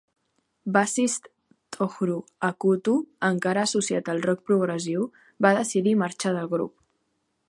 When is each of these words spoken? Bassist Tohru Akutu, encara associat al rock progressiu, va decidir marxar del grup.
Bassist 0.75 1.27
Tohru 1.75 2.15
Akutu, 2.47 2.95
encara 3.29 3.67
associat 3.69 4.09
al 4.15 4.25
rock 4.29 4.43
progressiu, 4.51 5.05
va 5.47 5.55
decidir 5.59 5.97
marxar 6.05 6.33
del 6.39 6.51
grup. 6.57 6.75